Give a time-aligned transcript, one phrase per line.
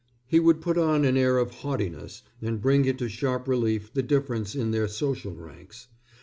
[0.25, 4.55] He would put on an air of haughtiness and bring into sharp relief the difference
[4.55, 5.89] in their social ranks.